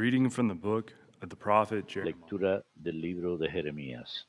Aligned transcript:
reading 0.00 0.30
from 0.30 0.48
the 0.48 0.54
book 0.54 0.94
of 1.20 1.28
the 1.28 1.36
prophet 1.36 1.86
Jeremiah. 1.86 2.14
Lectura 2.14 2.62
del 2.74 2.98
libro 3.02 3.36
de 3.36 3.50
Jeremías. 3.50 4.24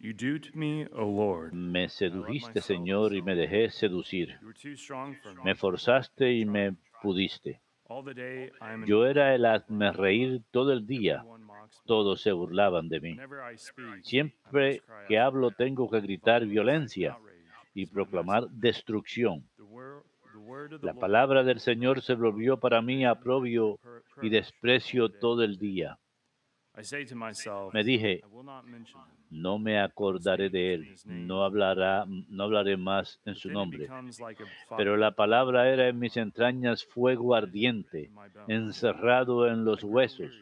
You 0.00 0.12
duped 0.12 0.56
me, 0.56 0.88
O 0.92 1.06
Lord. 1.06 1.52
Me 1.52 1.88
sedujiste, 1.88 2.60
Señor, 2.60 3.14
y 3.14 3.22
me 3.22 3.36
dejé 3.36 3.70
seducir. 3.70 4.40
Me. 5.44 5.54
Forzaste 5.54 6.32
y 6.32 6.44
me 6.44 6.74
pudiste. 7.00 7.60
Yo 8.84 9.06
era 9.06 9.36
el 9.36 9.46
hazme 9.46 9.92
reír 9.92 10.42
todo 10.50 10.72
el 10.72 10.84
día. 10.84 11.24
Todos 11.86 12.20
se 12.20 12.32
burlaban 12.32 12.88
de 12.88 13.00
mí. 13.00 13.16
Siempre 14.02 14.82
que 15.06 15.16
hablo 15.16 15.52
tengo 15.52 15.88
que 15.88 16.00
gritar 16.00 16.44
violencia 16.44 17.16
y 17.72 17.86
proclamar 17.86 18.48
destrucción. 18.50 19.44
La 20.80 20.94
palabra 20.94 21.44
del 21.44 21.60
Señor 21.60 22.02
se 22.02 22.14
volvió 22.14 22.56
para 22.56 22.82
mí 22.82 23.04
aprobio 23.04 23.78
y 24.20 24.28
desprecio 24.28 25.08
todo 25.08 25.42
el 25.42 25.58
día. 25.58 25.98
I 26.74 26.82
say 26.84 27.04
to 27.04 27.14
myself, 27.14 27.74
Me 27.74 27.84
dije, 27.84 28.22
no 29.28 29.58
me 29.58 29.78
acordaré 29.78 30.48
de 30.48 30.74
él, 30.74 30.96
no 31.04 31.44
hablará, 31.44 32.06
no 32.06 32.44
hablaré 32.44 32.78
más 32.78 33.20
en 33.26 33.34
su 33.34 33.50
nombre. 33.50 33.88
Pero 34.76 34.92
fire 34.92 34.98
la 34.98 35.10
palabra 35.10 35.68
era 35.68 35.88
en 35.88 35.98
mis 35.98 36.16
entrañas 36.16 36.84
fuego 36.84 37.34
ardiente, 37.34 38.04
in 38.04 38.14
my 38.14 38.28
bones. 38.28 38.48
encerrado 38.48 39.48
en 39.48 39.66
los 39.66 39.84
huesos. 39.84 40.32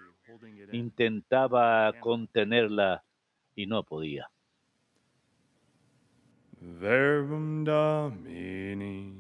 Intentaba 0.73 1.93
contenerla 1.99 3.03
y 3.57 3.67
no 3.67 3.83
podía. 3.83 4.31
Verbum 6.61 7.65
Domini. 7.65 9.20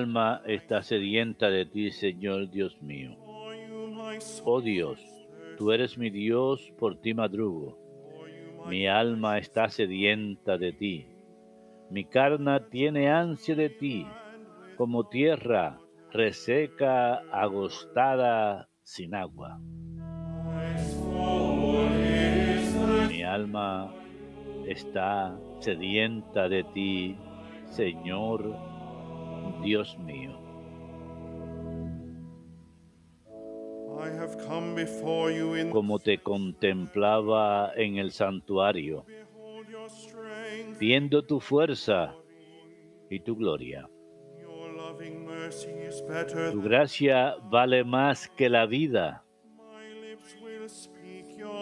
Alma 0.00 0.40
está 0.46 0.82
sedienta 0.82 1.50
de 1.50 1.66
ti, 1.66 1.90
Señor 1.90 2.50
Dios 2.50 2.80
mío. 2.80 3.18
Oh 4.44 4.62
Dios, 4.62 4.98
tú 5.58 5.72
eres 5.72 5.98
mi 5.98 6.08
Dios, 6.08 6.72
por 6.78 6.98
ti 7.02 7.12
madrugo. 7.12 7.78
Mi 8.66 8.86
alma 8.86 9.36
está 9.36 9.68
sedienta 9.68 10.56
de 10.56 10.72
ti. 10.72 11.06
Mi 11.90 12.04
carne 12.06 12.60
tiene 12.70 13.10
ansia 13.10 13.54
de 13.54 13.68
ti, 13.68 14.06
como 14.78 15.06
tierra 15.06 15.78
reseca, 16.12 17.16
agostada, 17.30 18.70
sin 18.82 19.14
agua. 19.14 19.60
Mi 23.10 23.22
alma 23.22 23.92
está 24.66 25.38
sedienta 25.58 26.48
de 26.48 26.64
ti, 26.64 27.18
Señor 27.66 28.69
Dios 29.62 29.98
mío. 29.98 30.38
Como 35.70 35.98
te 35.98 36.18
contemplaba 36.18 37.72
en 37.76 37.98
el 37.98 38.12
santuario, 38.12 39.04
viendo 40.78 41.22
tu 41.22 41.40
fuerza 41.40 42.16
y 43.10 43.20
tu 43.20 43.36
gloria. 43.36 43.88
Tu 46.52 46.62
gracia 46.62 47.36
vale 47.50 47.84
más 47.84 48.28
que 48.28 48.48
la 48.48 48.66
vida. 48.66 49.24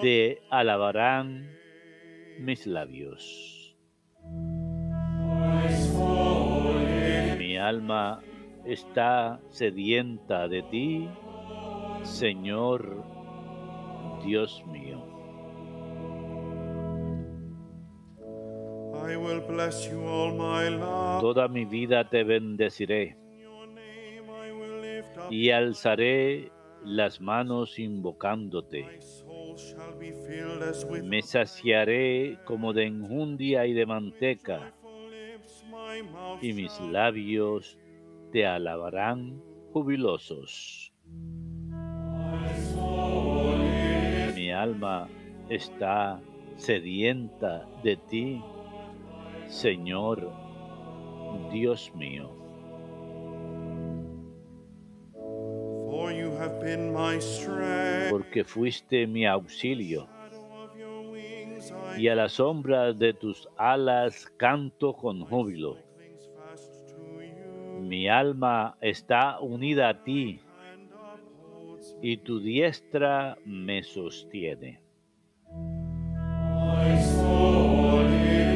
Te 0.01 0.41
alabarán 0.51 1.49
mis 2.39 2.67
labios. 2.67 3.58
Alma 7.69 8.23
está 8.65 9.41
sedienta 9.51 10.49
de 10.49 10.63
ti, 10.63 11.09
Señor 12.03 13.05
Dios 14.25 14.65
mío. 14.67 15.05
I 19.11 19.17
will 19.17 19.41
bless 19.41 19.91
you 19.91 20.01
all 20.07 20.33
my 20.35 20.69
life. 20.69 21.21
Toda 21.21 21.49
mi 21.49 21.65
vida 21.65 22.09
te 22.09 22.25
bendeciré 22.25 23.17
y 25.31 25.51
alzaré 25.51 26.51
las 26.85 27.21
manos 27.21 27.79
invocándote. 27.79 28.87
Me 31.05 31.23
saciaré 31.23 32.39
como 32.45 32.73
de 32.73 32.87
enjundia 32.87 33.67
y 33.67 33.73
de 33.73 33.87
manteca, 33.87 34.75
y 36.41 36.53
mis 36.53 36.81
labios 36.81 37.79
te 38.33 38.47
alabarán 38.47 39.43
jubilosos. 39.73 40.93
Mi 44.35 44.51
alma 44.51 45.09
está 45.49 46.21
sedienta 46.57 47.67
de 47.83 47.97
ti, 47.97 48.43
Señor 49.47 50.31
Dios 51.51 51.93
mío. 51.95 52.31
Porque 58.11 58.45
fuiste 58.45 59.07
mi 59.07 59.27
auxilio, 59.27 60.09
y 61.99 62.07
a 62.09 62.15
la 62.15 62.29
sombra 62.29 62.93
de 62.93 63.13
tus 63.13 63.49
alas 63.57 64.33
canto 64.37 64.93
con 64.93 65.25
júbilo. 65.25 65.79
Mi 67.81 68.09
alma 68.09 68.77
está 68.81 69.41
unida 69.41 69.89
a 69.89 70.05
ti, 70.05 70.41
y 72.01 72.17
tu 72.19 72.39
diestra 72.39 73.37
me 73.45 73.83
sostiene. 73.83 74.81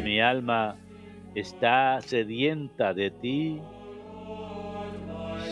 Mi 0.04 0.20
alma 0.20 0.76
está 1.34 2.00
sedienta 2.00 2.94
de 2.94 3.10
ti, 3.10 3.60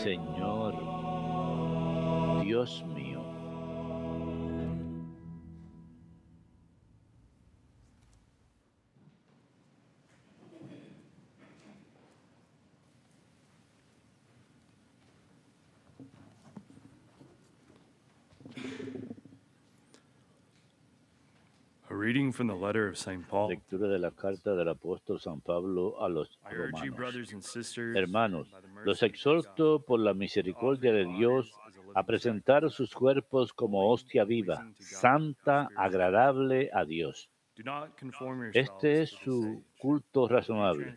Señor 0.01 0.75
Dios 2.43 2.83
mío. 2.85 2.90
Reading 22.31 22.33
from 22.33 22.47
the 22.47 22.65
letter 22.65 22.87
of 22.87 22.97
St. 22.97 23.27
Paul. 23.27 23.49
Lectura 23.49 23.87
de 23.87 23.99
la 23.99 24.11
carta 24.11 24.55
del 24.55 24.69
apóstol 24.69 25.19
San 25.19 25.41
Pablo 25.41 26.01
a 26.01 26.09
los 26.09 26.39
romanos. 26.49 27.33
Hermanos, 27.95 28.47
los 28.85 29.03
exhorto 29.03 29.83
por 29.85 29.99
la 29.99 30.13
misericordia 30.13 30.93
de 30.93 31.05
Dios 31.05 31.51
a 31.93 32.03
presentar 32.05 32.69
sus 32.69 32.93
cuerpos 32.93 33.53
como 33.53 33.89
hostia 33.91 34.23
viva, 34.23 34.65
santa, 34.79 35.67
agradable 35.75 36.69
a 36.73 36.85
Dios. 36.85 37.29
Este 38.53 39.01
es 39.01 39.09
su 39.09 39.63
culto 39.77 40.27
razonable. 40.27 40.95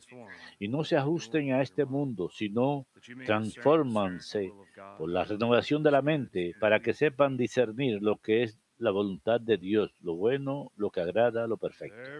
Y 0.61 0.69
no 0.69 0.85
se 0.85 0.97
ajusten 0.97 1.53
a 1.53 1.63
este 1.63 1.85
mundo, 1.85 2.31
sino 2.31 2.87
transfórmanse 3.27 4.53
por 4.97 5.11
la 5.11 5.25
renovación 5.25 5.83
de 5.83 5.91
la 5.91 6.01
mente 6.01 6.55
para 6.61 6.81
que 6.81 6.95
sepan 6.95 7.37
discernir 7.37 8.01
lo 8.01 8.17
que 8.19 8.45
es 8.45 8.59
la 8.79 8.91
voluntad 8.91 9.41
de 9.41 9.56
Dios, 9.59 9.93
lo 10.00 10.15
bueno, 10.17 10.73
lo 10.76 10.91
que 10.91 11.00
agrada, 11.00 11.47
lo 11.47 11.56
perfecto. 11.59 12.11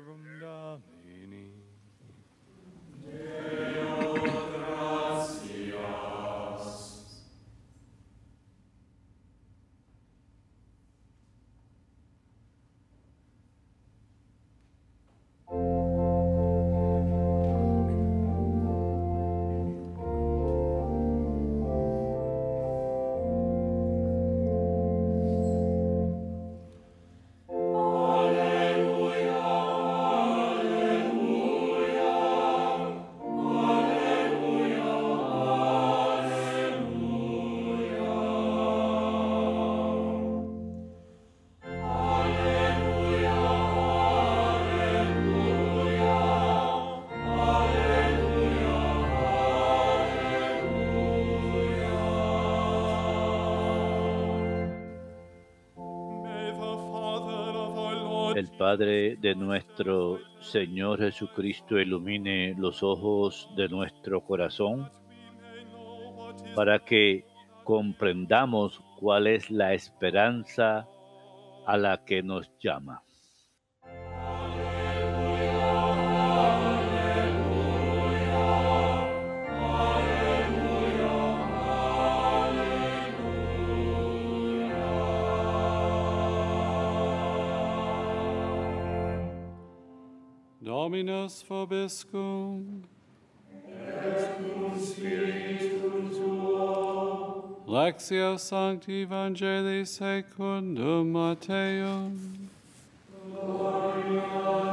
El 58.35 58.51
Padre 58.51 59.15
de 59.15 59.37
nuestro 59.37 60.19
Señor 60.41 60.99
Jesucristo 60.99 61.79
ilumine 61.79 62.57
los 62.59 62.83
ojos 62.83 63.49
de 63.57 63.69
nuestro 63.69 64.23
corazón 64.23 64.91
para 66.57 66.81
que 66.81 67.25
comprendamos 67.63 68.83
cuál 68.99 69.29
es 69.29 69.53
la 69.53 69.73
esperanza 69.73 70.89
a 71.65 71.77
la 71.77 72.05
que 72.05 72.25
nos 72.25 72.51
llama. 72.59 73.05
Dominus 90.85 91.43
vobiscum. 91.49 92.83
Et 93.67 94.37
cum 94.37 94.79
spiritu 94.79 96.11
tuo. 96.13 97.65
Lexio 97.67 98.39
Sancti 98.39 99.07
Evangelii 99.07 99.87
secundum 99.87 101.11
Matteum. 101.11 102.19
Gloria 103.33 104.64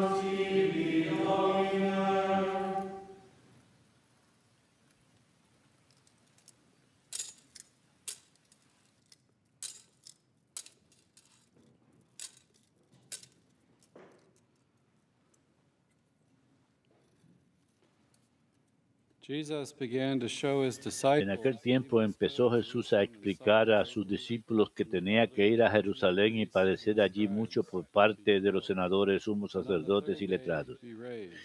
En 21.22 21.30
aquel 21.30 21.58
tiempo 21.62 22.02
empezó 22.02 22.52
Jesús 22.52 22.92
a 22.92 23.02
explicar 23.02 23.72
a 23.72 23.86
sus 23.86 24.06
discípulos 24.06 24.72
que 24.72 24.84
tenía 24.84 25.26
que 25.28 25.48
ir 25.48 25.64
a 25.64 25.72
Jerusalén 25.72 26.38
y 26.38 26.46
padecer 26.48 27.00
allí 27.00 27.30
mucho 27.30 27.64
por 27.64 27.86
parte 27.86 28.42
de 28.42 28.52
los 28.52 28.66
senadores, 28.66 29.24
sumos 29.24 29.54
sacerdotes 29.54 30.22
y 30.22 30.28
letrados, 30.28 30.80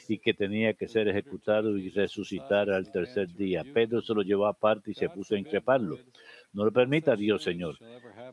y 0.09 0.19
que 0.19 0.35
tenía 0.35 0.75
que 0.75 0.88
ser 0.88 1.06
ejecutado 1.06 1.79
y 1.79 1.91
resucitar 1.91 2.71
al 2.71 2.91
tercer 2.91 3.33
día. 3.33 3.62
Pedro 3.73 4.03
se 4.03 4.15
lo 4.15 4.23
llevó 4.23 4.49
aparte 4.49 4.91
y 4.91 4.94
se 4.94 5.09
puso 5.09 5.37
a 5.37 5.38
increparlo. 5.38 5.97
No 6.53 6.65
lo 6.65 6.73
permita 6.73 7.17
Dios, 7.17 7.43
Señor. 7.43 7.77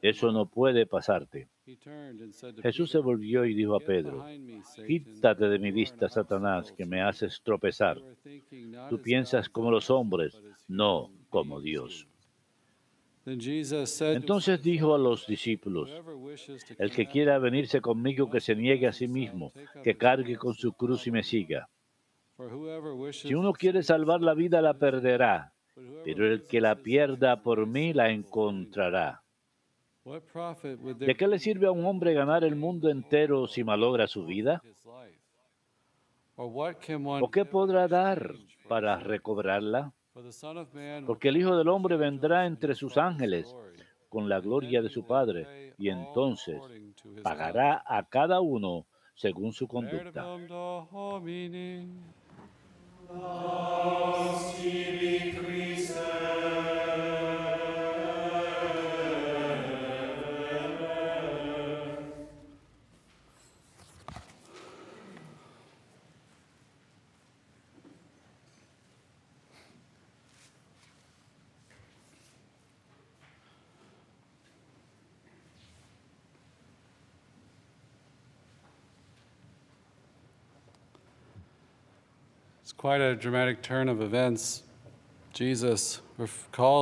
Eso 0.01 0.31
no 0.31 0.45
puede 0.45 0.85
pasarte. 0.85 1.49
Jesús 2.61 2.89
se 2.89 2.99
volvió 2.99 3.45
y 3.45 3.53
dijo 3.53 3.75
a 3.75 3.79
Pedro, 3.79 4.25
quítate 4.87 5.49
de 5.49 5.59
mi 5.59 5.71
vista, 5.71 6.09
Satanás, 6.09 6.71
que 6.71 6.85
me 6.85 7.01
haces 7.01 7.41
tropezar. 7.43 7.99
Tú 8.89 9.01
piensas 9.01 9.49
como 9.49 9.71
los 9.71 9.89
hombres, 9.89 10.41
no 10.67 11.11
como 11.29 11.59
Dios. 11.59 12.07
Entonces 13.25 14.61
dijo 14.61 14.93
a 14.93 14.97
los 14.97 15.25
discípulos, 15.27 15.89
el 16.77 16.91
que 16.91 17.07
quiera 17.07 17.39
venirse 17.39 17.79
conmigo, 17.79 18.29
que 18.29 18.41
se 18.41 18.55
niegue 18.55 18.87
a 18.87 18.93
sí 18.93 19.07
mismo, 19.07 19.53
que 19.83 19.95
cargue 19.95 20.35
con 20.35 20.53
su 20.53 20.73
cruz 20.73 21.07
y 21.07 21.11
me 21.11 21.23
siga. 21.23 21.69
Si 23.11 23.33
uno 23.33 23.53
quiere 23.53 23.83
salvar 23.83 24.21
la 24.21 24.33
vida, 24.33 24.61
la 24.61 24.73
perderá, 24.77 25.52
pero 26.03 26.27
el 26.27 26.43
que 26.47 26.61
la 26.61 26.75
pierda 26.75 27.41
por 27.41 27.65
mí, 27.65 27.93
la 27.93 28.09
encontrará. 28.09 29.21
¿De 30.03 31.15
qué 31.15 31.27
le 31.27 31.39
sirve 31.39 31.67
a 31.67 31.71
un 31.71 31.85
hombre 31.85 32.13
ganar 32.13 32.43
el 32.43 32.55
mundo 32.55 32.89
entero 32.89 33.47
si 33.47 33.63
malogra 33.63 34.07
su 34.07 34.25
vida? 34.25 34.61
¿O 36.35 37.31
qué 37.31 37.45
podrá 37.45 37.87
dar 37.87 38.33
para 38.67 38.97
recobrarla? 38.99 39.93
Porque 41.05 41.29
el 41.29 41.37
Hijo 41.37 41.55
del 41.55 41.69
Hombre 41.69 41.95
vendrá 41.95 42.45
entre 42.45 42.75
sus 42.75 42.97
ángeles 42.97 43.55
con 44.09 44.29
la 44.29 44.39
gloria 44.39 44.81
de 44.81 44.89
su 44.89 45.05
Padre 45.07 45.73
y 45.77 45.89
entonces 45.89 46.61
pagará 47.23 47.83
a 47.85 48.03
cada 48.03 48.41
uno 48.41 48.85
según 49.15 49.53
su 49.53 49.67
conducta. 49.67 50.25
Aus 53.21 54.55
tibi 54.57 55.33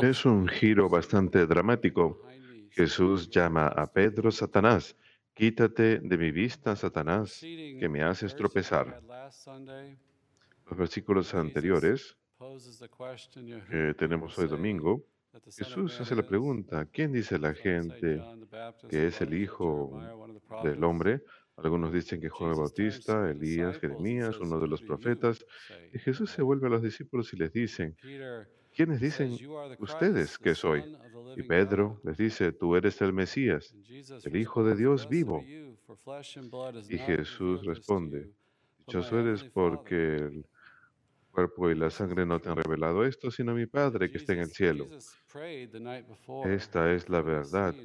Es 0.04 0.26
un 0.26 0.48
giro 0.48 0.90
bastante 0.90 1.46
dramático. 1.46 2.22
Jesús 2.72 3.30
llama 3.30 3.68
a 3.68 3.88
Pedro 3.88 4.32
Satanás. 4.32 4.96
Quítate 5.34 6.00
de 6.00 6.18
mi 6.18 6.32
vista, 6.32 6.76
Satanás, 6.76 7.40
que 7.40 7.88
me 7.90 8.04
haces 8.04 8.36
tropezar. 8.36 9.02
Los 10.70 10.78
versículos 10.78 11.34
anteriores 11.34 12.18
que 13.70 13.94
tenemos 13.98 14.38
hoy 14.38 14.48
domingo, 14.48 15.06
Jesús 15.46 16.00
hace 16.02 16.16
la 16.16 16.24
pregunta, 16.24 16.86
¿quién 16.92 17.14
dice 17.14 17.40
la 17.40 17.54
gente 17.54 18.22
que 18.90 19.08
es 19.08 19.22
el 19.22 19.34
Hijo 19.34 20.00
del 20.64 20.84
Hombre? 20.84 21.24
Algunos 21.64 21.94
dicen 21.94 22.20
que 22.20 22.30
Juan 22.30 22.52
el 22.52 22.58
Bautista, 22.58 23.30
Elías, 23.30 23.78
Jeremías, 23.80 24.40
uno 24.40 24.60
de 24.60 24.68
los 24.68 24.82
profetas. 24.82 25.46
Y 25.94 26.00
Jesús 26.00 26.32
se 26.32 26.42
vuelve 26.42 26.68
a 26.68 26.70
los 26.72 26.82
discípulos 26.82 27.32
y 27.34 27.38
les 27.38 27.54
dice, 27.54 27.96
¿quiénes 28.76 29.00
dicen 29.00 29.38
ustedes 29.80 30.38
que 30.38 30.56
soy? 30.56 30.98
Y 31.36 31.44
Pedro 31.44 32.00
les 32.04 32.18
dice, 32.18 32.52
tú 32.52 32.76
eres 32.76 33.02
el 33.02 33.14
Mesías, 33.14 33.76
el 34.24 34.36
Hijo 34.36 34.64
de 34.64 34.76
Dios 34.76 35.08
vivo. 35.08 35.44
Y 36.90 36.98
Jesús 36.98 37.64
responde, 37.66 38.32
dichoso 38.80 39.20
eres 39.20 39.44
porque 39.44 40.16
el 40.16 40.46
cuerpo 41.32 41.70
y 41.70 41.76
la 41.76 41.90
sangre 41.90 42.26
no 42.26 42.40
te 42.40 42.50
han 42.50 42.58
revelado 42.58 43.06
esto, 43.06 43.32
sino 43.32 43.54
mi 43.54 43.66
Padre 43.66 44.10
que 44.10 44.18
está 44.18 44.34
en 44.34 44.40
el 44.40 44.52
cielo. 44.52 44.88
Esta 46.46 46.92
es 46.92 47.10
la 47.10 47.22
verdad. 47.22 47.76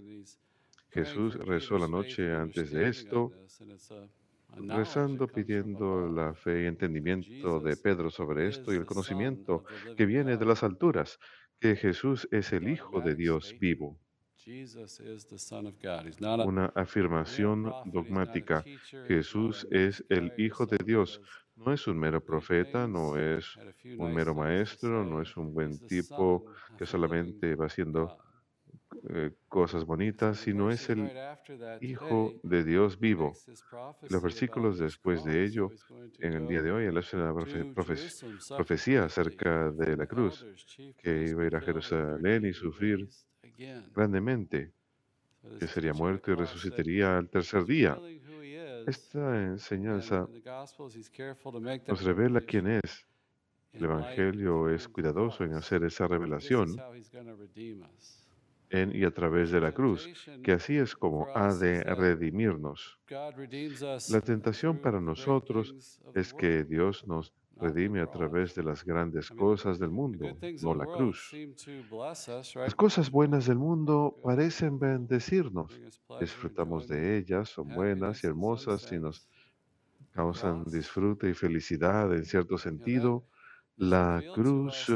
Jesús 0.96 1.34
rezó 1.34 1.76
la 1.76 1.88
noche 1.88 2.32
antes 2.32 2.70
de 2.70 2.88
esto, 2.88 3.30
rezando, 4.56 5.26
pidiendo 5.26 6.08
la 6.08 6.32
fe 6.32 6.62
y 6.62 6.66
entendimiento 6.66 7.60
de 7.60 7.76
Pedro 7.76 8.10
sobre 8.10 8.48
esto 8.48 8.72
y 8.72 8.76
el 8.76 8.86
conocimiento 8.86 9.64
que 9.94 10.06
viene 10.06 10.38
de 10.38 10.46
las 10.46 10.62
alturas, 10.62 11.18
que 11.60 11.76
Jesús 11.76 12.26
es 12.30 12.50
el 12.54 12.68
Hijo 12.68 13.02
de 13.02 13.14
Dios 13.14 13.54
vivo. 13.60 13.98
Una 16.46 16.66
afirmación 16.74 17.70
dogmática. 17.84 18.64
Jesús 19.06 19.66
es 19.70 20.02
el 20.08 20.32
Hijo 20.38 20.64
de 20.64 20.78
Dios, 20.82 21.20
No 21.56 21.72
es 21.72 21.86
un 21.86 21.98
mero 21.98 22.22
profeta, 22.22 22.86
no 22.86 23.18
es 23.18 23.56
un 23.98 24.14
mero 24.14 24.34
maestro, 24.34 25.04
no 25.04 25.20
es 25.20 25.36
un 25.36 25.52
buen 25.52 25.78
tipo 25.86 26.46
que 26.78 26.86
solamente 26.86 27.54
va 27.54 27.66
haciendo 27.66 28.18
eh, 29.10 29.30
cosas 29.48 29.84
bonitas, 29.84 30.38
sino 30.38 30.70
es 30.70 30.88
el 30.90 31.10
Hijo 31.80 32.32
de 32.42 32.64
Dios 32.64 32.98
vivo. 32.98 33.32
Los 34.08 34.22
versículos 34.22 34.78
después 34.78 35.24
de 35.24 35.44
ello, 35.44 35.70
en 36.18 36.32
el 36.32 36.46
día 36.48 36.62
de 36.62 36.72
hoy, 36.72 36.84
él 36.86 36.96
hace 36.96 37.16
una 37.16 37.32
profe- 37.32 37.74
profe- 37.74 38.54
profecía 38.56 39.04
acerca 39.04 39.70
de 39.72 39.96
la 39.96 40.06
cruz, 40.06 40.44
que 40.98 41.28
iba 41.28 41.42
a 41.42 41.46
ir 41.46 41.56
a 41.56 41.60
Jerusalén 41.60 42.44
y 42.46 42.52
sufrir 42.52 43.06
grandemente, 43.94 44.72
que 45.58 45.66
sería 45.66 45.92
muerto 45.92 46.30
y 46.30 46.34
resucitaría 46.34 47.18
al 47.18 47.28
tercer 47.28 47.64
día. 47.64 47.96
Esta 48.86 49.42
enseñanza 49.44 50.26
nos 51.88 52.02
revela 52.02 52.40
quién 52.40 52.66
es. 52.68 53.06
El 53.72 53.84
Evangelio 53.84 54.70
es 54.70 54.88
cuidadoso 54.88 55.44
en 55.44 55.54
hacer 55.54 55.84
esa 55.84 56.06
revelación 56.08 56.76
en 58.70 58.94
y 58.94 59.04
a 59.04 59.10
través 59.10 59.50
de 59.50 59.60
la 59.60 59.72
cruz, 59.72 60.08
que 60.42 60.52
así 60.52 60.76
es 60.76 60.94
como 60.94 61.28
ha 61.34 61.54
de 61.54 61.82
redimirnos. 61.82 62.98
La 63.08 64.20
tentación 64.20 64.78
para 64.78 65.00
nosotros 65.00 66.00
es 66.14 66.34
que 66.34 66.64
Dios 66.64 67.06
nos 67.06 67.32
redime 67.58 68.00
a 68.00 68.10
través 68.10 68.54
de 68.54 68.62
las 68.62 68.84
grandes 68.84 69.30
cosas 69.30 69.78
del 69.78 69.90
mundo, 69.90 70.36
no 70.62 70.74
la 70.74 70.86
cruz. 70.86 71.34
Las 72.54 72.74
cosas 72.74 73.10
buenas 73.10 73.46
del 73.46 73.58
mundo 73.58 74.18
parecen 74.22 74.78
bendecirnos. 74.78 75.80
Disfrutamos 76.20 76.86
de 76.86 77.18
ellas, 77.18 77.48
son 77.48 77.68
buenas 77.68 78.22
y 78.22 78.26
hermosas 78.26 78.90
y 78.92 78.98
nos 78.98 79.28
causan 80.12 80.64
disfrute 80.64 81.28
y 81.30 81.34
felicidad 81.34 82.14
en 82.14 82.24
cierto 82.24 82.58
sentido. 82.58 83.24
La 83.76 84.22
cruz 84.34 84.90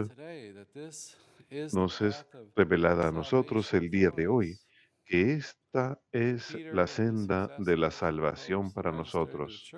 nos 1.73 2.01
es 2.01 2.27
revelada 2.55 3.09
a 3.09 3.13
nosotros 3.13 3.73
el 3.75 3.91
día 3.91 4.11
de 4.11 4.29
hoy, 4.29 4.59
que 5.05 5.35
esta 5.35 6.01
es 6.13 6.55
la 6.73 6.87
senda 6.87 7.55
de 7.59 7.77
la 7.77 7.91
salvación 7.91 8.73
para 8.73 8.93
nosotros. 8.93 9.71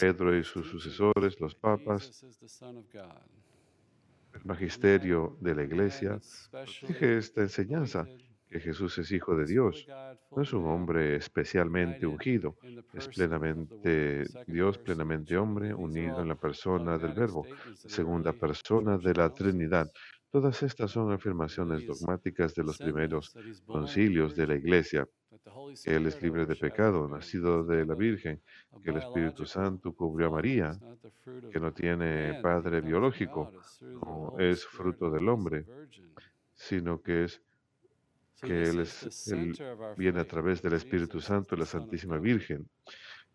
Pedro 0.00 0.36
y 0.36 0.44
sus 0.44 0.68
sucesores, 0.68 1.40
los 1.40 1.54
papas, 1.54 2.24
el 4.34 4.44
magisterio 4.44 5.36
de 5.40 5.54
la 5.54 5.62
iglesia, 5.62 6.20
dije 6.86 7.18
esta 7.18 7.40
enseñanza, 7.42 8.06
que 8.54 8.60
Jesús 8.60 8.96
es 8.98 9.10
hijo 9.10 9.34
de 9.34 9.46
Dios. 9.46 9.84
No 10.30 10.42
es 10.42 10.52
un 10.52 10.64
hombre 10.66 11.16
especialmente 11.16 12.06
ungido, 12.06 12.56
es 12.92 13.08
plenamente 13.08 14.22
Dios, 14.46 14.78
plenamente 14.78 15.36
hombre, 15.36 15.74
unido 15.74 16.22
en 16.22 16.28
la 16.28 16.36
persona 16.36 16.96
del 16.96 17.14
Verbo, 17.14 17.44
segunda 17.74 18.32
persona 18.32 18.96
de 18.96 19.12
la 19.12 19.28
Trinidad. 19.30 19.90
Todas 20.30 20.62
estas 20.62 20.92
son 20.92 21.10
afirmaciones 21.10 21.84
dogmáticas 21.84 22.54
de 22.54 22.62
los 22.62 22.78
primeros 22.78 23.36
concilios 23.66 24.36
de 24.36 24.46
la 24.46 24.54
Iglesia, 24.54 25.04
Él 25.84 26.06
es 26.06 26.22
libre 26.22 26.46
de 26.46 26.54
pecado, 26.54 27.08
nacido 27.08 27.64
de 27.64 27.84
la 27.84 27.96
Virgen, 27.96 28.40
que 28.84 28.90
el 28.90 28.98
Espíritu 28.98 29.46
Santo 29.46 29.92
cubrió 29.92 30.28
a 30.28 30.30
María, 30.30 30.78
que 31.50 31.58
no 31.58 31.72
tiene 31.72 32.38
padre 32.40 32.80
biológico, 32.80 33.50
no 33.80 34.36
es 34.38 34.64
fruto 34.64 35.10
del 35.10 35.28
hombre, 35.28 35.66
sino 36.54 37.02
que 37.02 37.24
es 37.24 37.42
que 38.40 38.62
Él, 38.62 38.80
es, 38.80 39.28
él 39.28 39.54
viene 39.96 40.20
a 40.20 40.26
través 40.26 40.62
del 40.62 40.74
Espíritu 40.74 41.20
Santo 41.20 41.54
y 41.54 41.58
la 41.58 41.66
Santísima 41.66 42.18
Virgen. 42.18 42.68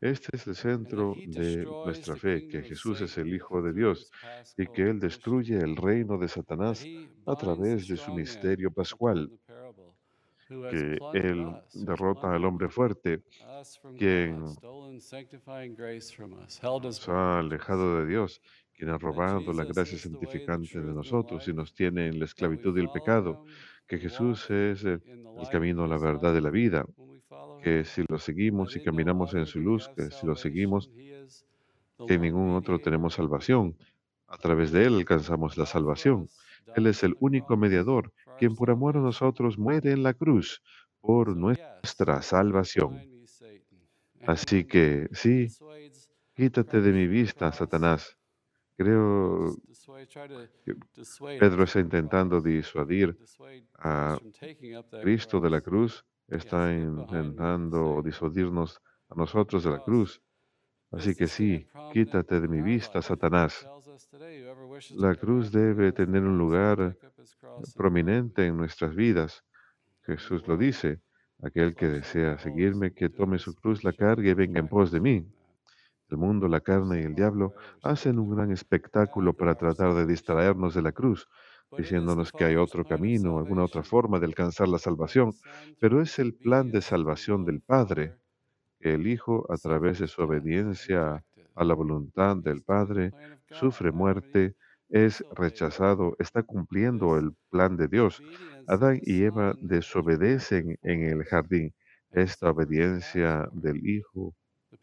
Este 0.01 0.38
es 0.38 0.48
el 0.48 0.56
centro 0.56 1.13
de 1.27 1.65
nuestra 1.65 2.15
fe, 2.15 2.48
que 2.48 2.62
Jesús 2.62 3.01
es 3.01 3.18
el 3.18 3.34
Hijo 3.34 3.62
de 3.62 3.74
Dios 3.74 4.10
y 4.58 4.65
que 4.68 4.84
Él 4.84 5.00
destruye 5.00 5.58
el 5.58 5.75
reino 5.75 6.18
de 6.18 6.29
Satanás 6.29 6.86
a 7.25 7.36
través 7.36 7.86
de 7.88 7.98
su 7.98 8.13
misterio 8.13 8.72
pascual, 8.72 9.29
que 10.48 10.98
Él 11.13 11.53
derrota 11.74 12.34
al 12.34 12.46
hombre 12.46 12.70
fuerte, 12.70 13.22
quien 13.98 14.39
nos 14.39 14.58
ha 17.10 17.39
alejado 17.39 18.00
de 18.00 18.06
Dios, 18.08 18.41
quien 18.74 18.91
ha 18.91 18.98
robado 18.98 19.51
la 19.51 19.65
gracia 19.65 19.98
santificante 19.98 20.79
de 20.79 20.94
nosotros 20.94 21.46
y 21.50 21.53
nos 21.53 21.74
tiene 21.74 22.08
en 22.08 22.20
la 22.20 22.25
esclavitud 22.25 22.77
y 22.77 22.79
el 22.79 22.89
pecado, 22.89 23.44
que 23.89 23.98
Jesús 23.98 24.50
es 24.51 24.86
el, 24.86 25.01
camino, 25.51 25.88
la 25.88 25.98
verdad 25.98 26.36
y 26.36 26.41
la 26.41 26.51
vida, 26.51 26.86
que 27.63 27.84
si 27.84 28.03
lo 28.08 28.19
seguimos 28.19 28.75
y 28.75 28.84
caminamos 28.84 29.34
en 29.34 29.48
su 29.48 29.60
luz, 29.60 29.89
que 29.96 30.12
si 30.12 30.27
lo 30.27 30.36
seguimos, 30.36 30.91
que 32.08 32.13
en 32.13 32.22
ningún 32.22 32.51
otro 32.51 32.79
tenemos 32.79 33.15
salvación. 33.15 33.75
A 34.27 34.38
través 34.38 34.72
de 34.72 34.86
Él 34.86 34.93
alcanzamos 34.96 35.58
la 35.58 35.65
salvación. 35.65 36.29
Él 36.75 36.86
es 36.86 37.03
el 37.03 37.15
único 37.19 37.58
mediador, 37.58 38.13
quien 38.38 38.55
por 38.55 38.69
amor 38.69 38.96
a 38.96 39.01
nosotros 39.01 39.58
muere 39.58 39.91
en 39.91 40.03
la 40.03 40.13
cruz 40.13 40.62
por 41.01 41.36
nuestra 41.36 42.22
salvación. 42.22 43.01
Así 44.27 44.65
que 44.72 45.10
sí, 45.13 45.48
quítate 46.36 46.79
de 46.81 46.91
mi 46.91 47.08
vista, 47.08 47.51
Satanás. 47.51 48.19
Creo 48.80 49.58
que 50.64 50.74
Pedro 51.38 51.64
está 51.66 51.82
intentando 51.82 52.40
disuadir 52.40 53.18
a 53.78 54.18
Cristo 55.02 55.42
de 55.42 55.50
la 55.50 55.60
cruz, 55.60 56.06
está 56.30 56.72
intentando 56.72 58.02
disuadirnos 58.02 58.80
a 59.10 59.16
nosotros 59.16 59.66
de 59.66 59.72
la 59.72 59.84
cruz. 59.84 60.22
Así 60.92 61.14
que 61.14 61.28
sí, 61.28 61.68
quítate 61.92 62.40
de 62.40 62.48
mi 62.48 62.62
vista, 62.62 63.02
Satanás. 63.02 63.68
La 64.96 65.14
cruz 65.16 65.52
debe 65.52 65.92
tener 65.92 66.24
un 66.24 66.38
lugar 66.38 66.98
prominente 67.76 68.46
en 68.46 68.56
nuestras 68.56 68.96
vidas. 68.96 69.44
Jesús 70.04 70.48
lo 70.48 70.56
dice, 70.56 71.02
aquel 71.44 71.76
que 71.76 71.88
desea 71.88 72.38
seguirme, 72.38 72.94
que 72.94 73.10
tome 73.10 73.40
su 73.40 73.54
cruz, 73.56 73.84
la 73.84 73.92
cargue 73.92 74.30
y 74.30 74.36
venga 74.36 74.62
en 74.62 74.70
pos 74.70 74.90
de 74.90 75.02
mí. 75.02 75.28
El 76.10 76.18
mundo, 76.18 76.48
la 76.48 76.62
carne 76.62 77.01
y 77.01 77.04
el 77.04 77.13
diablo 77.13 77.54
hacen 77.84 78.18
un 78.18 78.36
gran 78.36 78.51
espectáculo 78.51 79.34
para 79.34 79.54
tratar 79.56 79.94
de 79.94 80.08
distraernos 80.08 80.74
de 80.74 80.82
la 80.82 80.92
cruz, 80.92 81.28
diciéndonos 81.78 82.32
que 82.32 82.46
hay 82.46 82.56
otro 82.56 82.84
camino, 82.84 83.38
alguna 83.38 83.63
otra 83.63 83.84
forma 83.84 84.20
de 84.20 84.25
alcanzar 84.25 84.68
la 84.68 84.80
salvación, 84.80 85.34
pero 85.80 86.01
es 86.01 86.18
el 86.18 86.34
plan 86.34 86.72
de 86.72 86.82
salvación 86.82 87.46
del 87.46 87.62
Padre, 87.62 88.16
que 88.80 88.96
el 88.96 89.06
Hijo, 89.06 89.46
a 89.51 89.58
través 89.58 90.00
de 90.00 90.08
su 90.08 90.24
obediencia 90.24 91.24
a 91.54 91.63
la 91.63 91.75
voluntad 91.75 92.38
del 92.38 92.63
Padre, 92.63 93.12
sufre 93.51 93.92
muerte, 93.92 94.56
es 94.89 95.24
rechazado, 95.36 96.16
está 96.18 96.42
cumpliendo 96.42 97.18
el 97.18 97.36
plan 97.51 97.78
de 97.78 97.88
Dios. 97.88 98.24
Adán 98.66 99.00
y 99.04 99.24
Eva 99.24 99.54
desobedecen 99.62 100.80
en 100.82 101.04
el 101.04 101.24
jardín. 101.25 101.75
Esta 102.12 102.50
obediencia 102.50 103.48
del 103.54 103.88
Hijo 103.88 104.34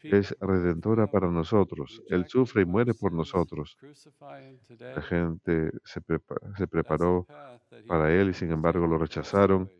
es 0.09 0.35
redentora 0.39 1.07
para 1.07 1.29
nosotros. 1.31 2.01
Él 2.07 2.25
sufre 2.27 2.63
y 2.63 2.65
muere 2.65 2.93
por 2.93 3.13
nosotros. 3.13 3.77
La 4.95 5.01
gente 5.01 5.71
se, 5.85 6.01
prepa- 6.01 6.39
se 6.57 6.67
preparó 6.67 7.29
para 7.87 8.13
Él 8.13 8.29
y 8.29 8.33
sin 8.33 8.51
embargo 8.51 8.87
lo 8.87 8.97
rechazaron, 8.97 9.71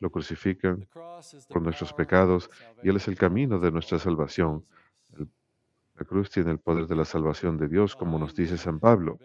lo 0.00 0.10
crucifican 0.10 0.86
por 1.50 1.62
nuestros 1.62 1.94
pecados 1.94 2.50
y 2.80 2.88
Él 2.90 2.96
es 2.96 3.08
el 3.08 3.16
camino 3.18 3.58
de 3.60 3.72
nuestra 3.72 3.98
salvación. 3.98 4.66
La 5.94 6.04
cruz 6.04 6.30
tiene 6.30 6.50
el 6.50 6.58
poder 6.58 6.86
de 6.88 6.96
la 6.96 7.04
salvación 7.04 7.56
de 7.56 7.68
Dios, 7.68 7.94
como 7.94 8.18
nos 8.18 8.34
dice 8.34 8.58
San 8.58 8.80
Pablo. 8.80 9.20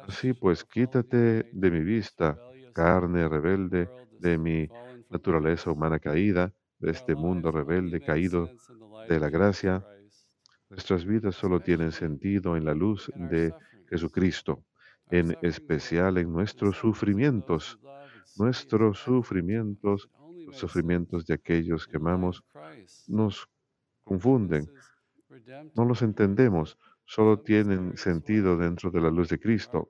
Así 0.00 0.34
pues, 0.34 0.64
quítate 0.64 1.46
de 1.50 1.70
mi 1.70 1.80
vista, 1.80 2.40
carne 2.72 3.28
rebelde, 3.28 3.90
de 4.18 4.38
mi 4.38 4.72
naturaleza 5.10 5.70
humana 5.70 5.98
caída, 6.00 6.52
de 6.82 6.90
este 6.90 7.14
mundo 7.14 7.50
rebelde 7.50 8.00
caído 8.00 8.50
de 9.08 9.20
la 9.20 9.30
gracia. 9.30 9.86
Nuestras 10.68 11.04
vidas 11.04 11.36
solo 11.36 11.60
tienen 11.60 11.92
sentido 11.92 12.56
en 12.56 12.64
la 12.64 12.74
luz 12.74 13.10
de 13.14 13.54
Jesucristo, 13.88 14.64
en 15.10 15.36
especial 15.42 16.18
en 16.18 16.32
nuestros 16.32 16.76
sufrimientos. 16.76 17.78
Nuestros 18.36 18.98
sufrimientos, 18.98 20.10
los 20.46 20.56
sufrimientos 20.56 21.26
de 21.26 21.34
aquellos 21.34 21.86
que 21.86 21.98
amamos, 21.98 22.42
nos 23.06 23.48
confunden. 24.02 24.68
No 25.74 25.84
los 25.84 26.02
entendemos, 26.02 26.78
solo 27.04 27.40
tienen 27.40 27.96
sentido 27.96 28.56
dentro 28.56 28.90
de 28.90 29.00
la 29.00 29.10
luz 29.10 29.28
de 29.28 29.38
Cristo. 29.38 29.88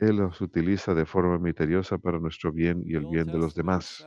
Él 0.00 0.16
los 0.16 0.40
utiliza 0.40 0.94
de 0.94 1.06
forma 1.06 1.38
misteriosa 1.38 1.98
para 1.98 2.18
nuestro 2.18 2.50
bien 2.50 2.82
y 2.84 2.94
el 2.94 3.06
bien 3.06 3.26
de 3.26 3.38
los 3.38 3.54
demás. 3.54 4.04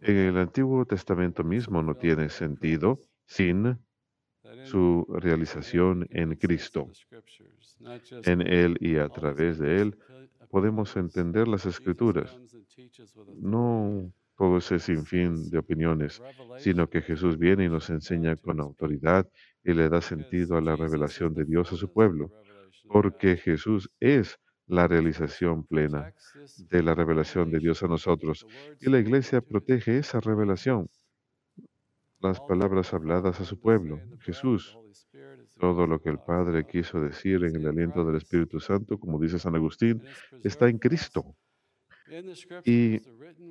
En 0.00 0.16
el 0.16 0.38
Antiguo 0.38 0.84
Testamento 0.84 1.44
mismo 1.44 1.82
no 1.82 1.94
tiene 1.94 2.28
sentido 2.28 3.00
sin 3.26 3.78
su 4.64 5.06
realización 5.08 6.06
en 6.10 6.36
Cristo. 6.36 6.90
En 8.24 8.40
Él 8.40 8.76
y 8.80 8.96
a 8.96 9.08
través 9.08 9.58
de 9.58 9.80
Él 9.80 9.98
podemos 10.50 10.96
entender 10.96 11.48
las 11.48 11.66
Escrituras. 11.66 12.38
No 13.36 14.12
todo 14.36 14.58
ese 14.58 14.78
sinfín 14.78 15.50
de 15.50 15.58
opiniones, 15.58 16.20
sino 16.58 16.88
que 16.88 17.02
Jesús 17.02 17.38
viene 17.38 17.64
y 17.64 17.68
nos 17.68 17.88
enseña 17.90 18.36
con 18.36 18.60
autoridad 18.60 19.28
y 19.62 19.72
le 19.72 19.88
da 19.88 20.00
sentido 20.00 20.56
a 20.56 20.60
la 20.60 20.76
revelación 20.76 21.34
de 21.34 21.44
Dios 21.44 21.72
a 21.72 21.76
su 21.76 21.92
pueblo, 21.92 22.32
porque 22.88 23.36
Jesús 23.36 23.90
es 24.00 24.38
la 24.66 24.86
realización 24.86 25.64
plena 25.64 26.12
de 26.70 26.82
la 26.82 26.94
revelación 26.94 27.50
de 27.50 27.58
Dios 27.58 27.82
a 27.82 27.88
nosotros. 27.88 28.46
Y 28.80 28.90
la 28.90 28.98
iglesia 28.98 29.40
protege 29.40 29.98
esa 29.98 30.20
revelación, 30.20 30.88
las 32.20 32.40
palabras 32.40 32.94
habladas 32.94 33.40
a 33.40 33.44
su 33.44 33.60
pueblo, 33.60 34.00
Jesús, 34.20 34.78
todo 35.58 35.86
lo 35.86 36.00
que 36.00 36.10
el 36.10 36.18
Padre 36.18 36.66
quiso 36.66 37.00
decir 37.00 37.44
en 37.44 37.56
el 37.56 37.66
aliento 37.66 38.04
del 38.04 38.16
Espíritu 38.16 38.60
Santo, 38.60 38.98
como 38.98 39.18
dice 39.18 39.38
San 39.38 39.54
Agustín, 39.54 40.02
está 40.42 40.68
en 40.68 40.78
Cristo. 40.78 41.36
Y 42.64 43.00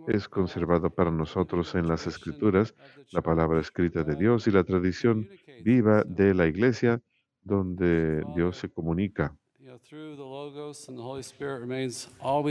es 0.08 0.30
conservado 0.30 0.90
para 0.90 1.12
nosotros 1.12 1.74
en 1.76 1.88
las 1.88 2.08
Escrituras, 2.08 2.76
la 3.12 3.22
palabra 3.22 3.60
escrita 3.60 4.04
de 4.04 4.16
Dios 4.16 4.48
y 4.48 4.52
la 4.52 4.64
tradición 4.64 5.28
viva 5.64 6.04
de 6.04 6.34
la 6.34 6.48
Iglesia, 6.48 7.02
donde 7.42 8.24
Dios 8.36 8.58
se 8.58 8.70
comunica. 8.70 9.36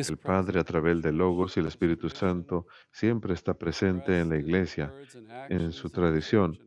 El 0.09 0.17
Padre 0.17 0.59
a 0.59 0.65
través 0.65 1.03
del 1.03 1.17
Logos 1.17 1.57
y 1.57 1.61
el 1.61 1.67
Espíritu 1.67 2.09
Santo 2.09 2.67
siempre 2.91 3.35
está 3.35 3.55
presente 3.55 4.19
en 4.19 4.29
la 4.29 4.39
Iglesia, 4.39 4.93
en 5.49 5.71
su 5.73 5.89
tradición, 5.91 6.59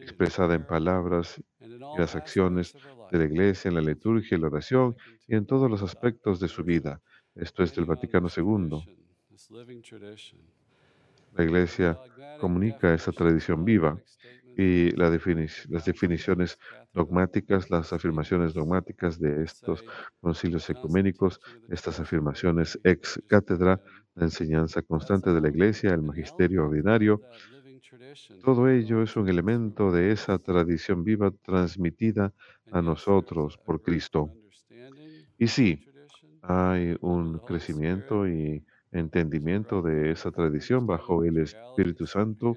expresada 0.00 0.56
en 0.56 0.66
palabras 0.66 1.40
y 1.60 1.98
las 1.98 2.16
acciones 2.16 2.74
de 3.12 3.18
la 3.18 3.24
Iglesia, 3.26 3.68
en 3.68 3.76
la 3.76 3.80
liturgia 3.80 4.36
y 4.36 4.40
la 4.40 4.48
oración 4.48 4.96
y 5.28 5.36
en 5.36 5.46
todos 5.46 5.70
los 5.70 5.82
aspectos 5.82 6.40
de 6.40 6.48
su 6.48 6.64
vida. 6.64 7.00
Esto 7.34 7.62
es 7.62 7.72
del 7.74 7.84
Vaticano 7.84 8.28
II. 8.34 8.82
La 11.32 11.44
Iglesia 11.44 11.98
comunica 12.40 12.92
esa 12.92 13.12
tradición 13.12 13.64
viva 13.64 13.96
y 14.56 14.90
la 14.92 15.10
las 15.10 15.84
definiciones 15.84 16.58
dogmáticas, 16.92 17.70
las 17.70 17.92
afirmaciones 17.92 18.54
dogmáticas 18.54 19.18
de 19.20 19.42
estos 19.42 19.84
concilios 20.20 20.68
ecuménicos, 20.70 21.40
estas 21.68 22.00
afirmaciones 22.00 22.78
ex 22.82 23.20
cátedra, 23.26 23.80
la 24.14 24.24
enseñanza 24.24 24.82
constante 24.82 25.32
de 25.32 25.40
la 25.42 25.48
Iglesia, 25.50 25.90
el 25.92 26.02
magisterio 26.02 26.64
ordinario, 26.64 27.22
todo 28.42 28.68
ello 28.68 29.02
es 29.02 29.16
un 29.16 29.28
elemento 29.28 29.92
de 29.92 30.12
esa 30.12 30.38
tradición 30.38 31.04
viva 31.04 31.30
transmitida 31.42 32.32
a 32.70 32.80
nosotros 32.82 33.58
por 33.58 33.82
Cristo. 33.82 34.32
Y 35.38 35.48
sí, 35.48 35.84
hay 36.42 36.96
un 37.00 37.40
crecimiento 37.40 38.26
y 38.28 38.64
entendimiento 38.96 39.82
de 39.82 40.10
esa 40.10 40.30
tradición 40.30 40.86
bajo 40.86 41.24
el 41.24 41.38
Espíritu 41.38 42.06
Santo. 42.06 42.56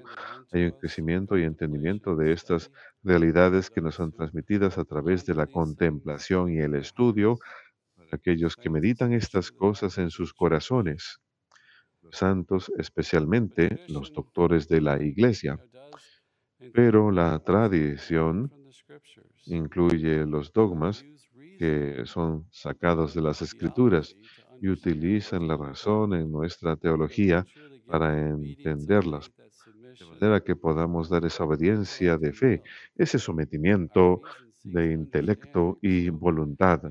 Hay 0.52 0.64
un 0.64 0.70
crecimiento 0.72 1.38
y 1.38 1.44
entendimiento 1.44 2.16
de 2.16 2.32
estas 2.32 2.70
realidades 3.02 3.70
que 3.70 3.80
nos 3.80 3.96
son 3.96 4.12
transmitidas 4.12 4.78
a 4.78 4.84
través 4.84 5.24
de 5.26 5.34
la 5.34 5.46
contemplación 5.46 6.52
y 6.52 6.58
el 6.58 6.74
estudio 6.74 7.38
para 7.96 8.08
aquellos 8.12 8.56
que 8.56 8.70
meditan 8.70 9.12
estas 9.12 9.50
cosas 9.52 9.98
en 9.98 10.10
sus 10.10 10.32
corazones. 10.32 11.20
Los 12.02 12.16
santos, 12.16 12.72
especialmente 12.78 13.84
los 13.88 14.12
doctores 14.12 14.68
de 14.68 14.80
la 14.80 15.02
Iglesia. 15.02 15.58
Pero 16.72 17.10
la 17.10 17.38
tradición 17.38 18.52
incluye 19.46 20.26
los 20.26 20.52
dogmas 20.52 21.04
que 21.58 22.02
son 22.06 22.46
sacados 22.50 23.12
de 23.14 23.20
las 23.20 23.42
escrituras 23.42 24.16
y 24.60 24.68
utilizan 24.68 25.48
la 25.48 25.56
razón 25.56 26.14
en 26.14 26.30
nuestra 26.32 26.76
teología 26.76 27.48
para 27.86 28.30
entenderlas, 28.30 29.32
de 29.98 30.06
manera 30.06 30.40
que 30.42 30.56
podamos 30.56 31.08
dar 31.08 31.24
esa 31.24 31.44
obediencia 31.44 32.18
de 32.18 32.32
fe, 32.32 32.62
ese 32.96 33.18
sometimiento 33.18 34.22
de 34.62 34.92
intelecto 34.92 35.78
y 35.82 36.10
voluntad. 36.10 36.82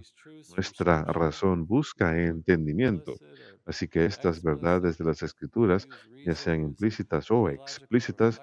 Nuestra 0.56 1.04
razón 1.06 1.66
busca 1.68 2.20
entendimiento. 2.22 3.22
Así 3.66 3.88
que 3.88 4.06
estas 4.06 4.42
verdades 4.42 4.98
de 4.98 5.06
las 5.06 5.22
escrituras, 5.24 5.88
ya 6.26 6.36
sean 6.36 6.62
implícitas 6.62 7.32
o 7.32 7.50
explícitas, 7.50 8.42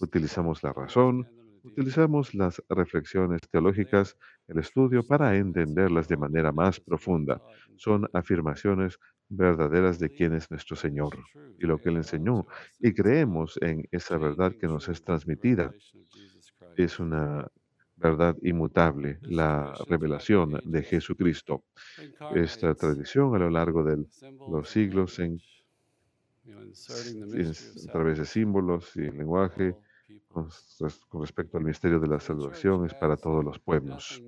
utilizamos 0.00 0.62
la 0.62 0.72
razón, 0.72 1.28
Utilizamos 1.68 2.32
las 2.34 2.62
reflexiones 2.68 3.40
teológicas, 3.50 4.16
el 4.48 4.58
estudio 4.58 5.04
para 5.06 5.36
entenderlas 5.36 6.08
de 6.08 6.16
manera 6.16 6.52
más 6.52 6.80
profunda. 6.80 7.40
Son 7.76 8.08
afirmaciones 8.12 8.98
verdaderas 9.28 9.98
de 9.98 10.10
quién 10.10 10.34
es 10.34 10.50
nuestro 10.50 10.76
Señor 10.76 11.16
y 11.58 11.66
lo 11.66 11.78
que 11.78 11.88
Él 11.88 11.96
enseñó. 11.96 12.46
Y 12.78 12.92
creemos 12.92 13.58
en 13.60 13.84
esa 13.90 14.18
verdad 14.18 14.52
que 14.58 14.66
nos 14.66 14.88
es 14.88 15.02
transmitida. 15.02 15.72
Es 16.76 17.00
una 17.00 17.46
verdad 17.96 18.36
inmutable, 18.42 19.18
la 19.22 19.72
revelación 19.88 20.60
de 20.64 20.82
Jesucristo. 20.82 21.64
Esta 22.34 22.74
tradición 22.74 23.34
a 23.34 23.38
lo 23.38 23.50
largo 23.50 23.82
de 23.82 24.04
los 24.48 24.68
siglos 24.68 25.18
en, 25.18 25.38
a 27.88 27.92
través 27.92 28.18
de 28.18 28.24
símbolos 28.24 28.94
y 28.96 29.10
lenguaje 29.10 29.74
con, 30.28 30.48
respecto 31.20 31.58
al 31.58 31.64
misterio 31.64 31.98
de 31.98 32.08
la 32.08 32.20
salvación 32.20 32.86
es 32.86 32.94
para 32.94 33.16
todos 33.16 33.44
los 33.44 33.58
pueblos. 33.58 34.22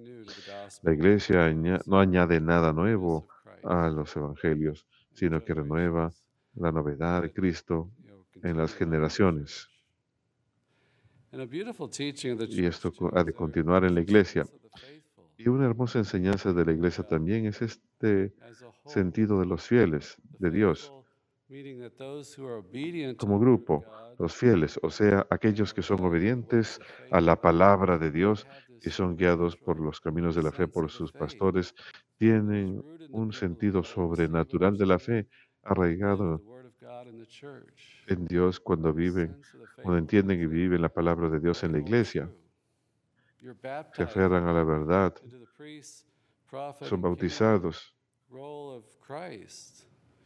La 0.82 0.92
iglesia 0.92 1.52
no 1.86 2.00
añade 2.00 2.40
nada 2.40 2.72
nuevo 2.72 3.28
a 3.62 3.88
los 3.88 4.16
evangelios, 4.16 4.86
sino 5.14 5.44
que 5.44 5.54
renueva 5.54 6.12
la 6.54 6.72
novedad 6.72 7.22
de 7.22 7.32
Cristo 7.32 7.90
en 8.42 8.56
las 8.56 8.74
generaciones. 8.74 9.68
Y 12.50 12.64
esto 12.64 12.92
ha 13.12 13.22
de 13.22 13.32
continuar 13.32 13.84
en 13.84 13.94
la 13.94 14.00
iglesia. 14.00 14.46
Y 15.36 15.48
una 15.48 15.66
hermosa 15.66 15.98
enseñanza 15.98 16.52
de 16.52 16.64
la 16.64 16.72
iglesia 16.72 17.06
también 17.06 17.46
es 17.46 17.62
este 17.62 18.34
sentido 18.86 19.38
de 19.40 19.46
los 19.46 19.62
fieles 19.62 20.16
de 20.38 20.50
Dios 20.50 20.92
como 23.16 23.38
grupo, 23.38 23.84
los 24.18 24.34
fieles, 24.34 24.78
o 24.82 24.90
sea, 24.90 25.26
aquellos 25.30 25.72
que 25.72 25.82
son 25.82 26.04
obedientes 26.04 26.78
a 27.10 27.22
la 27.22 27.40
palabra 27.40 27.96
de 27.96 28.10
Dios 28.10 28.46
y 28.82 28.90
son 28.90 29.16
guiados 29.16 29.56
por 29.56 29.80
los 29.80 30.00
caminos 30.00 30.34
de 30.34 30.42
la 30.42 30.52
fe 30.52 30.68
por 30.68 30.90
sus 30.90 31.10
pastores, 31.10 31.74
tienen 32.18 32.82
un 33.10 33.32
sentido 33.32 33.82
sobrenatural 33.82 34.76
de 34.76 34.86
la 34.86 34.98
fe 34.98 35.26
arraigado 35.62 36.42
en 38.08 38.26
Dios 38.26 38.60
cuando 38.60 38.92
viven, 38.92 39.40
cuando 39.76 39.98
entienden 39.98 40.40
y 40.42 40.46
viven 40.46 40.82
la 40.82 40.90
palabra 40.90 41.30
de 41.30 41.40
Dios 41.40 41.62
en 41.64 41.72
la 41.72 41.78
iglesia. 41.78 42.30
Se 43.94 44.02
aferran 44.02 44.46
a 44.46 44.52
la 44.52 44.64
verdad, 44.64 45.14
son 46.82 47.00
bautizados 47.00 47.94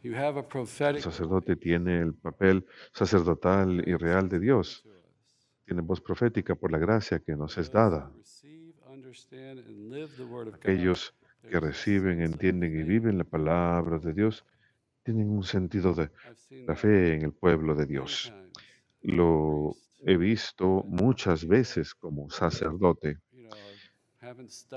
el 0.03 1.01
sacerdote 1.01 1.55
tiene 1.55 1.99
el 1.99 2.13
papel 2.13 2.65
sacerdotal 2.91 3.87
y 3.87 3.95
real 3.95 4.27
de 4.27 4.39
Dios. 4.39 4.83
Tiene 5.65 5.81
voz 5.81 6.01
profética 6.01 6.55
por 6.55 6.71
la 6.71 6.77
gracia 6.77 7.19
que 7.19 7.35
nos 7.35 7.57
es 7.57 7.71
dada. 7.71 8.11
Aquellos 10.53 11.15
que 11.49 11.59
reciben, 11.59 12.21
entienden 12.21 12.77
y 12.77 12.83
viven 12.83 13.17
la 13.17 13.23
palabra 13.23 13.97
de 13.97 14.13
Dios 14.13 14.45
tienen 15.03 15.29
un 15.29 15.43
sentido 15.43 15.93
de 15.93 16.09
la 16.65 16.75
fe 16.75 17.13
en 17.13 17.23
el 17.23 17.33
pueblo 17.33 17.75
de 17.75 17.85
Dios. 17.85 18.33
Lo 19.01 19.75
he 20.05 20.17
visto 20.17 20.83
muchas 20.87 21.45
veces 21.45 21.93
como 21.93 22.29
sacerdote. 22.29 23.19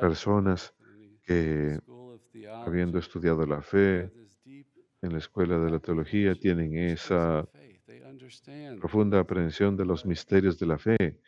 Personas 0.01 0.75
que, 1.25 1.79
habiendo 2.65 2.99
estudiado 2.99 3.47
la 3.47 3.63
fe, 3.63 4.11
en 5.07 5.13
la 5.13 5.19
escuela 5.19 5.59
de 5.59 5.71
la 5.71 5.79
teología 5.79 6.35
tienen 6.35 6.77
esa 6.77 7.49
profunda 8.81 9.21
aprehensión 9.21 9.77
de 9.77 9.85
los 9.85 10.05
misterios 10.05 10.59
de 10.59 10.67
la 10.67 10.79
fe, 10.79 11.19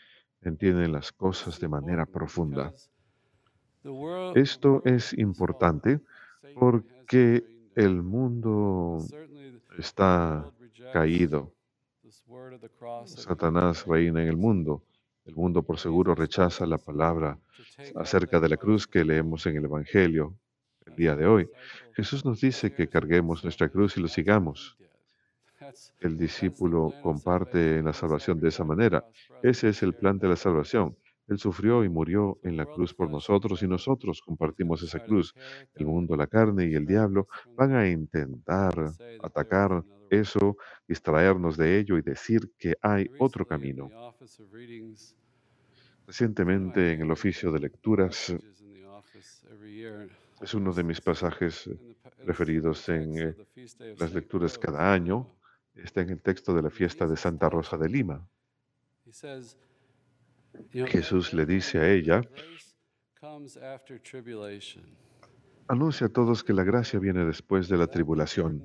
entienden 0.42 0.92
las 0.92 1.12
cosas 1.12 1.58
de 1.60 1.68
manera 1.68 2.04
profunda. 2.06 2.72
Esto 4.34 4.82
es 4.84 5.12
importante 5.14 6.00
porque 6.54 7.44
el 7.74 8.02
mundo 8.02 8.98
está 9.78 10.50
caído. 10.92 11.54
Satanás 13.06 13.86
reina 13.86 14.22
en 14.22 14.28
el 14.28 14.36
mundo. 14.36 14.82
El 15.24 15.36
mundo 15.36 15.62
por 15.62 15.78
seguro 15.78 16.14
rechaza 16.14 16.66
la 16.66 16.78
palabra 16.78 17.38
acerca 17.94 18.40
de 18.40 18.48
la 18.48 18.56
cruz 18.56 18.86
que 18.86 19.04
leemos 19.04 19.46
en 19.46 19.56
el 19.56 19.64
Evangelio 19.64 20.34
el 20.34 20.47
día 20.98 21.16
de 21.16 21.26
hoy. 21.26 21.48
Jesús 21.94 22.24
nos 22.24 22.40
dice 22.40 22.74
que 22.74 22.88
carguemos 22.88 23.42
nuestra 23.44 23.68
cruz 23.68 23.96
y 23.96 24.00
lo 24.00 24.08
sigamos. 24.08 24.76
El 26.00 26.16
discípulo 26.18 26.92
comparte 27.02 27.78
en 27.78 27.84
la 27.86 27.92
salvación 27.92 28.40
de 28.40 28.48
esa 28.48 28.64
manera. 28.64 29.04
Ese 29.42 29.68
es 29.68 29.82
el 29.82 29.94
plan 29.94 30.18
de 30.18 30.28
la 30.28 30.36
salvación. 30.36 30.96
Él 31.28 31.38
sufrió 31.38 31.84
y 31.84 31.88
murió 31.88 32.38
en 32.42 32.56
la 32.56 32.64
cruz 32.66 32.94
por 32.94 33.10
nosotros 33.10 33.62
y 33.62 33.68
nosotros 33.68 34.22
compartimos 34.22 34.82
esa 34.82 34.98
cruz. 35.00 35.34
El 35.74 35.86
mundo, 35.86 36.16
la 36.16 36.26
carne 36.26 36.66
y 36.66 36.74
el 36.74 36.86
diablo 36.86 37.28
van 37.54 37.74
a 37.74 37.88
intentar 37.88 38.74
atacar 39.22 39.84
eso, 40.10 40.56
distraernos 40.86 41.56
de 41.56 41.78
ello 41.78 41.98
y 41.98 42.02
decir 42.02 42.50
que 42.58 42.74
hay 42.80 43.10
otro 43.18 43.46
camino. 43.46 43.90
Recientemente 46.06 46.92
en 46.92 47.02
el 47.02 47.10
oficio 47.10 47.52
de 47.52 47.60
lecturas 47.60 48.34
es 50.40 50.54
uno 50.54 50.72
de 50.72 50.82
mis 50.82 51.00
pasajes 51.00 51.68
preferidos 52.24 52.88
en 52.88 53.18
eh, 53.18 53.34
las 53.98 54.12
lecturas 54.12 54.58
cada 54.58 54.92
año. 54.92 55.34
Está 55.74 56.00
en 56.02 56.10
el 56.10 56.20
texto 56.20 56.54
de 56.54 56.62
la 56.62 56.70
fiesta 56.70 57.06
de 57.06 57.16
Santa 57.16 57.48
Rosa 57.48 57.76
de 57.76 57.88
Lima. 57.88 58.28
Jesús 60.72 61.32
le 61.32 61.46
dice 61.46 61.78
a 61.78 61.88
ella, 61.90 62.20
anuncia 65.68 66.06
a 66.06 66.10
todos 66.10 66.42
que 66.42 66.52
la 66.52 66.64
gracia 66.64 66.98
viene 66.98 67.24
después 67.24 67.68
de 67.68 67.76
la 67.76 67.86
tribulación. 67.86 68.64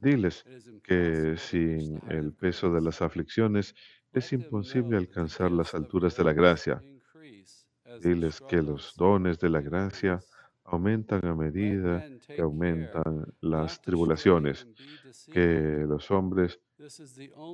Diles 0.00 0.44
que 0.82 1.36
sin 1.38 2.00
el 2.10 2.32
peso 2.32 2.70
de 2.72 2.80
las 2.80 3.00
aflicciones 3.00 3.74
es 4.12 4.32
imposible 4.32 4.96
alcanzar 4.96 5.50
las 5.50 5.74
alturas 5.74 6.16
de 6.16 6.24
la 6.24 6.32
gracia. 6.32 6.82
Diles 8.02 8.40
que 8.48 8.62
los 8.62 8.94
dones 8.96 9.38
de 9.38 9.50
la 9.50 9.60
gracia 9.60 10.20
aumentan 10.64 11.26
a 11.26 11.34
medida 11.34 12.06
que 12.32 12.42
aumentan 12.42 13.26
las 13.40 13.80
tribulaciones, 13.82 14.68
que 15.30 15.84
los 15.88 16.10
hombres 16.10 16.60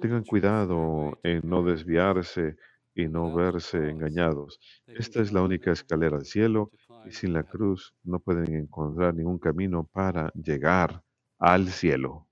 tengan 0.01 0.25
cuidado 0.25 1.18
en 1.23 1.42
no 1.44 1.62
desviarse 1.64 2.57
y 2.94 3.09
no 3.09 3.33
verse 3.33 3.90
engañados. 3.90 4.61
Esta 4.94 5.23
es 5.23 5.33
la 5.33 5.42
única 5.42 5.73
escalera 5.73 6.16
al 6.18 6.27
cielo 6.27 6.73
y 7.03 7.12
sin 7.12 7.35
la 7.35 7.44
cruz 7.44 7.94
no 8.05 8.20
pueden 8.20 8.55
encontrar 8.55 9.14
ningún 9.14 9.38
camino 9.38 9.85
para 9.85 10.31
llegar 10.35 11.03
al 11.38 11.68
cielo. 11.68 12.30